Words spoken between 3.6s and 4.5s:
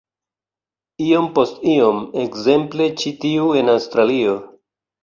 en Aŭstralio.